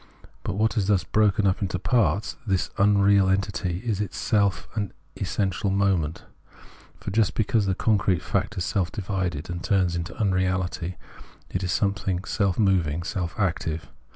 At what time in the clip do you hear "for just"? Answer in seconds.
6.99-7.35